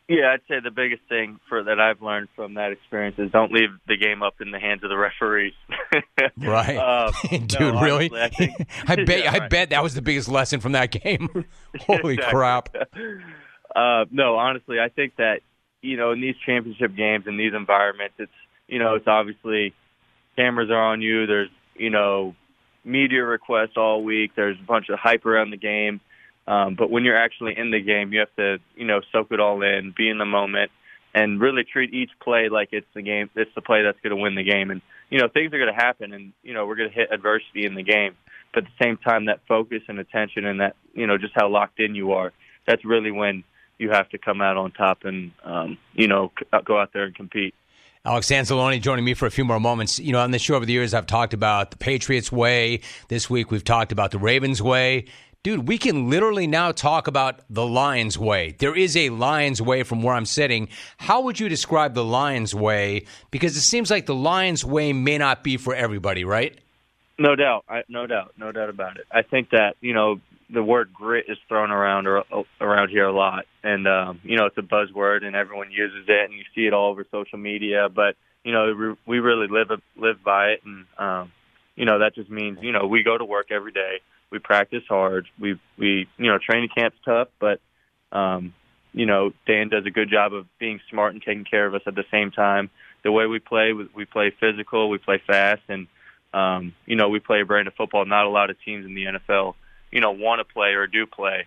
[0.09, 3.53] Yeah, I'd say the biggest thing for that I've learned from that experience is don't
[3.53, 5.55] leave the game up in the hands of the referees.
[6.39, 7.13] right, um,
[7.47, 7.61] dude.
[7.61, 8.11] no, really?
[8.11, 9.19] honestly, I, think, I bet.
[9.25, 9.51] Yeah, I right.
[9.51, 11.29] bet that was the biggest lesson from that game.
[11.81, 12.31] Holy Exactly.
[12.31, 12.69] crap!
[13.75, 15.41] Uh, no, honestly, I think that
[15.81, 18.33] you know in these championship games in these environments, it's
[18.67, 19.73] you know it's obviously
[20.37, 21.27] cameras are on you.
[21.27, 22.35] There's you know
[22.85, 24.33] media requests all week.
[24.35, 26.01] There's a bunch of hype around the game.
[26.47, 29.41] Um, but when you're actually in the game, you have to you know soak it
[29.41, 30.71] all in, be in the moment,
[31.15, 33.31] and really treat each play like it's the game.
[33.35, 34.71] It's the play that's going to win the game.
[34.71, 37.13] And you know things are going to happen, and you know we're going to hit
[37.13, 38.17] adversity in the game.
[38.53, 41.49] But at the same time, that focus and attention, and that you know just how
[41.49, 42.33] locked in you are,
[42.67, 43.45] that's really when
[43.79, 47.05] you have to come out on top and um, you know c- go out there
[47.05, 47.55] and compete.
[48.05, 50.01] Alex Anzalone joining me for a few more moments.
[50.01, 52.81] You know, on the show over the years, I've talked about the Patriots way.
[53.07, 55.07] This week, we've talked about the Ravens way.
[55.45, 58.55] Dude, we can literally now talk about the Lions way.
[58.61, 60.69] There is a Lions way from where I'm sitting.
[60.99, 63.07] How would you describe the Lions way?
[63.33, 66.57] Because it seems like the Lions way may not be for everybody, right?
[67.19, 69.07] No doubt, I, no doubt, no doubt about it.
[69.11, 72.23] I think that you know the word grit is thrown around or,
[72.61, 76.31] around here a lot, and um, you know it's a buzzword and everyone uses it,
[76.31, 77.89] and you see it all over social media.
[77.93, 78.15] But
[78.45, 81.33] you know we really live live by it, and um,
[81.75, 83.99] you know that just means you know we go to work every day,
[84.33, 87.61] we practice hard, we we you know training camp's tough, but
[88.11, 88.55] um,
[88.93, 91.83] you know Dan does a good job of being smart and taking care of us
[91.87, 92.71] at the same time.
[93.05, 95.87] The way we play, we play physical, we play fast, and
[96.35, 98.05] um, you know we play a brand of football.
[98.05, 99.55] Not a lot of teams in the NFL
[99.93, 101.47] you know want to play or do play.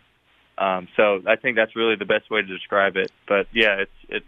[0.58, 3.12] Um, so I think that's really the best way to describe it.
[3.28, 4.26] But yeah, it's it's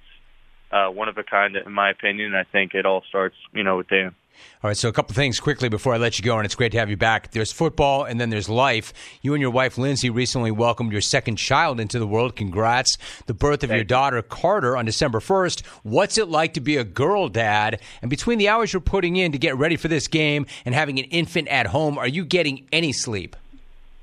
[0.72, 2.36] uh, one of a kind in my opinion.
[2.36, 4.16] I think it all starts you know with Dan.
[4.64, 6.72] All right, so a couple things quickly before I let you go, and it's great
[6.72, 7.32] to have you back.
[7.32, 8.92] There's football, and then there's life.
[9.22, 12.36] You and your wife Lindsay recently welcomed your second child into the world.
[12.36, 12.98] Congrats!
[13.28, 15.66] The birth of Thank your daughter Carter on December 1st.
[15.84, 17.82] What's it like to be a girl dad?
[18.02, 21.00] And between the hours you're putting in to get ready for this game and having
[21.00, 23.36] an infant at home, are you getting any sleep?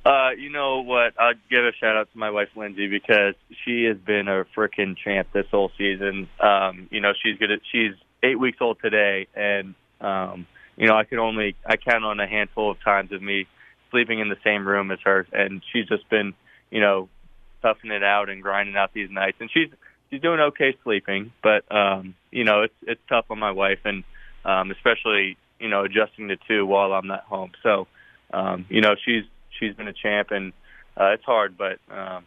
[0.04, 1.14] Uh, you know what?
[1.18, 4.96] I'll give a shout out to my wife Lindsay because she has been a freaking
[4.96, 6.28] champ this whole season.
[6.40, 9.74] Um, you know, she's good at she's eight weeks old today, and
[10.04, 10.46] um,
[10.76, 13.46] you know, I could only I count on a handful of times of me
[13.90, 16.34] sleeping in the same room as her, and she's just been,
[16.70, 17.08] you know,
[17.62, 19.68] toughing it out and grinding out these nights, and she's
[20.10, 24.04] she's doing okay sleeping, but um, you know, it's it's tough on my wife, and
[24.44, 27.52] um, especially you know adjusting to two while I'm not home.
[27.62, 27.86] So,
[28.32, 29.24] um, you know, she's
[29.58, 30.52] she's been a champ, and
[31.00, 32.24] uh, it's hard, but um,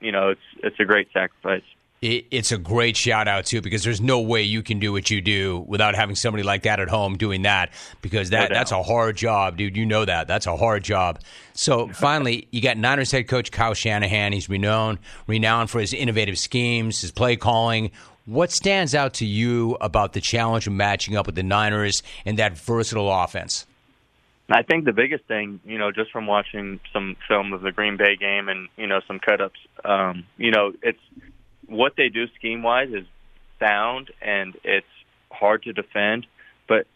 [0.00, 1.62] you know, it's it's a great sacrifice.
[2.02, 5.10] It, it's a great shout out too, because there's no way you can do what
[5.10, 8.72] you do without having somebody like that at home doing that, because that no that's
[8.72, 9.76] a hard job, dude.
[9.76, 11.20] You know that that's a hard job.
[11.52, 14.32] So finally, you got Niners head coach Kyle Shanahan.
[14.32, 17.90] He's renowned renowned for his innovative schemes, his play calling.
[18.24, 22.38] What stands out to you about the challenge of matching up with the Niners and
[22.38, 23.66] that versatile offense?
[24.50, 27.96] I think the biggest thing, you know, just from watching some film of the Green
[27.96, 30.98] Bay game and you know some cut ups, um, you know, it's
[31.70, 33.06] what they do scheme wise is
[33.58, 34.86] sound and it's
[35.30, 36.26] hard to defend,
[36.68, 36.86] but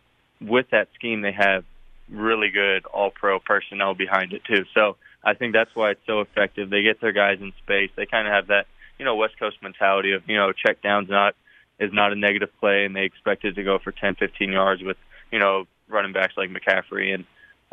[0.40, 1.64] with that scheme they have
[2.10, 4.64] really good all pro personnel behind it too.
[4.74, 6.68] So I think that's why it's so effective.
[6.68, 7.90] They get their guys in space.
[7.96, 8.66] They kind of have that,
[8.98, 11.34] you know, West Coast mentality of, you know, check downs not
[11.80, 14.82] is not a negative play and they expect it to go for 10, 15 yards
[14.82, 14.96] with,
[15.32, 17.24] you know, running backs like McCaffrey and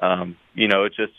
[0.01, 1.13] um, you know, it's just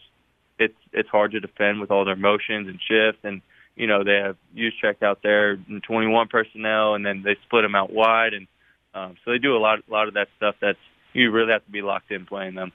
[0.59, 3.41] it's it's hard to defend with all their motions and shifts, and
[3.77, 7.75] you know they have Juszczyk out there and 21 personnel, and then they split them
[7.75, 8.47] out wide, and
[8.95, 10.57] um, so they do a lot a lot of that stuff.
[10.61, 10.79] That's
[11.13, 12.73] you really have to be locked in playing them.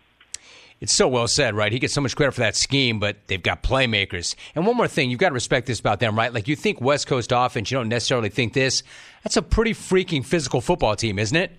[0.79, 1.71] It's so well said, right?
[1.71, 4.35] He gets so much credit for that scheme, but they've got playmakers.
[4.53, 6.31] And one more thing, you've got to respect this about them, right?
[6.31, 8.83] Like you think West Coast offense, you don't necessarily think this.
[9.23, 11.51] That's a pretty freaking physical football team, isn't it?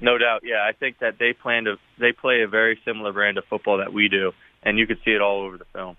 [0.00, 0.64] No doubt, yeah.
[0.68, 3.92] I think that they plan to they play a very similar brand of football that
[3.92, 5.96] we do, and you could see it all over the film.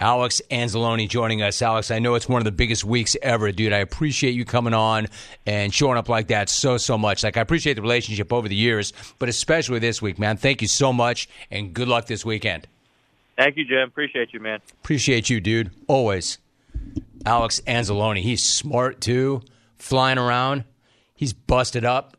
[0.00, 1.60] Alex Anzalone joining us.
[1.60, 3.72] Alex, I know it's one of the biggest weeks ever, dude.
[3.72, 5.08] I appreciate you coming on
[5.44, 7.24] and showing up like that so, so much.
[7.24, 10.36] Like, I appreciate the relationship over the years, but especially this week, man.
[10.36, 12.68] Thank you so much, and good luck this weekend.
[13.36, 13.88] Thank you, Jim.
[13.88, 14.60] Appreciate you, man.
[14.82, 15.70] Appreciate you, dude.
[15.88, 16.38] Always.
[17.26, 18.20] Alex Anzalone.
[18.20, 19.42] He's smart, too.
[19.76, 20.62] Flying around.
[21.16, 22.16] He's busted up.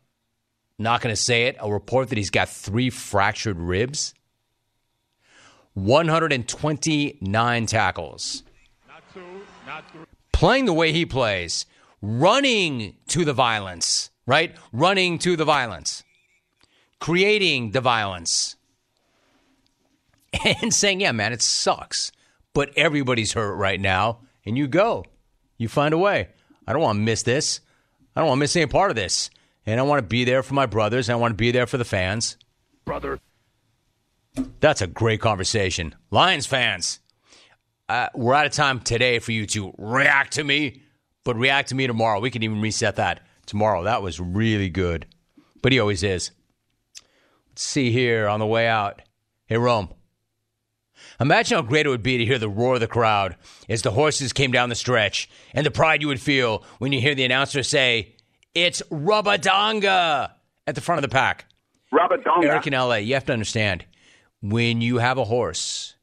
[0.78, 1.56] Not going to say it.
[1.60, 4.14] A report that he's got three fractured ribs.
[5.74, 8.42] 129 tackles.
[10.32, 11.66] Playing the way he plays,
[12.00, 14.56] running to the violence, right?
[14.72, 16.02] Running to the violence,
[16.98, 18.56] creating the violence,
[20.44, 22.10] and saying, yeah, man, it sucks,
[22.54, 25.04] but everybody's hurt right now, and you go.
[25.58, 26.28] You find a way.
[26.66, 27.60] I don't want to miss this.
[28.16, 29.30] I don't want to miss any part of this
[29.66, 31.66] and I want to be there for my brothers, and I want to be there
[31.66, 32.36] for the fans.
[32.84, 33.20] Brother.
[34.60, 35.94] That's a great conversation.
[36.10, 37.00] Lions fans,
[37.88, 40.82] uh, we're out of time today for you to react to me,
[41.24, 42.20] but react to me tomorrow.
[42.20, 43.82] We can even reset that tomorrow.
[43.84, 45.06] That was really good.
[45.62, 46.30] But he always is.
[47.48, 49.02] Let's see here on the way out.
[49.46, 49.88] Hey, Rome.
[51.18, 53.36] Imagine how great it would be to hear the roar of the crowd
[53.68, 57.00] as the horses came down the stretch and the pride you would feel when you
[57.00, 58.14] hear the announcer say,
[58.54, 60.30] It's Rubadonga
[60.66, 61.46] at the front of the pack.
[61.92, 62.44] Rubadonga.
[62.44, 63.84] Eric in LA, you have to understand
[64.42, 65.94] when you have a horse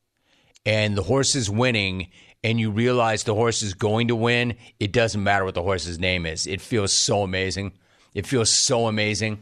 [0.66, 2.10] and the horse is winning
[2.44, 6.00] and you realize the horse is going to win, it doesn't matter what the horse's
[6.00, 6.46] name is.
[6.46, 7.74] It feels so amazing.
[8.14, 9.42] It feels so amazing.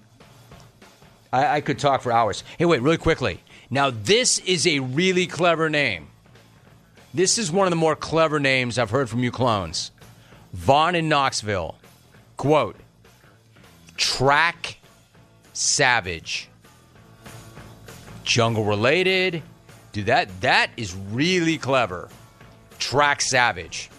[1.32, 2.44] I, I could talk for hours.
[2.58, 3.42] Hey, wait, really quickly.
[3.70, 6.08] Now, this is a really clever name.
[7.14, 9.92] This is one of the more clever names I've heard from you clones.
[10.54, 11.76] Vaughn in Knoxville.
[12.38, 12.76] Quote
[13.98, 14.80] Track
[15.54, 16.50] Savage.
[18.26, 19.42] Jungle related.
[19.92, 22.10] Dude, that that is really clever.
[22.80, 23.90] Track Savage.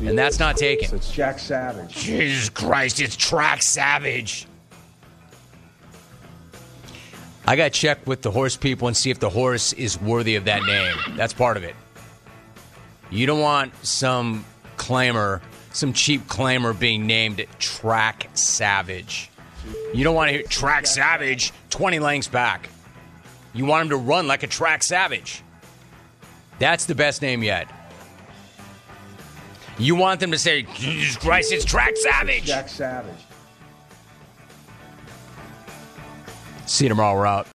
[0.00, 0.94] And that's not taken.
[0.94, 1.94] It's Jack Savage.
[1.94, 4.46] Jesus Christ, it's Track Savage.
[7.46, 10.36] I got to check with the horse people and see if the horse is worthy
[10.36, 11.16] of that name.
[11.16, 11.74] That's part of it.
[13.10, 14.44] You don't want some
[14.76, 15.40] claimer,
[15.72, 19.30] some cheap claimer being named Track Savage.
[19.92, 22.68] You don't want to hear Track Savage 20 lengths back.
[23.52, 25.42] You want him to run like a Track Savage.
[26.58, 27.68] That's the best name yet.
[29.78, 32.44] You want them to say, Jesus Christ, it's Track Savage.
[32.44, 33.14] Jack Savage.
[36.66, 37.18] See you tomorrow.
[37.18, 37.46] We're out.